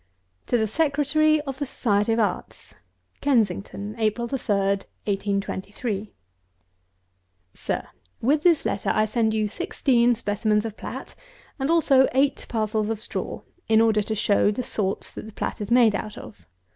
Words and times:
TO 0.47 0.57
THE 0.57 0.65
SECRETARY 0.65 1.41
OF 1.41 1.59
THE 1.59 1.67
SOCIETY 1.67 2.13
OF 2.13 2.19
ARTS. 2.19 2.73
KENSINGTON, 3.21 3.93
April 3.99 4.27
3, 4.27 4.35
1823. 4.57 6.11
SIR, 7.53 7.87
With 8.19 8.41
this 8.41 8.65
letter 8.65 8.89
I 8.95 9.05
send 9.05 9.35
you 9.35 9.47
sixteen 9.47 10.15
specimens 10.15 10.65
of 10.65 10.75
plat, 10.75 11.13
and 11.59 11.69
also 11.69 12.07
eight 12.15 12.47
parcels 12.49 12.89
of 12.89 12.99
straw, 12.99 13.41
in 13.69 13.79
order 13.79 14.01
to 14.01 14.15
show 14.15 14.49
the 14.49 14.63
sorts 14.63 15.11
that 15.11 15.27
the 15.27 15.33
plat 15.33 15.61
is 15.61 15.69
made 15.69 15.93
out 15.93 16.17
of. 16.17 16.47